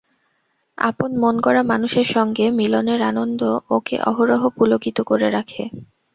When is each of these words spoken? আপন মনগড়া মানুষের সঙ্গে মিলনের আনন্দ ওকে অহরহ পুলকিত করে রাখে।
আপন 0.77 1.11
মনগড়া 1.17 1.63
মানুষের 1.63 2.07
সঙ্গে 2.07 2.45
মিলনের 2.51 3.01
আনন্দ 3.03 3.41
ওকে 3.69 3.95
অহরহ 4.09 4.41
পুলকিত 4.49 4.97
করে 5.01 5.27
রাখে। 5.29 5.63